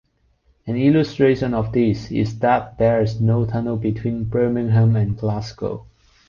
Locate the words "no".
3.21-3.45